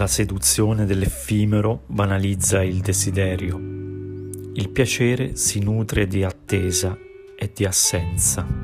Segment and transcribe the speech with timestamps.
[0.00, 3.58] La seduzione dell'effimero banalizza il desiderio.
[4.54, 6.96] Il piacere si nutre di attesa
[7.36, 8.59] e di assenza.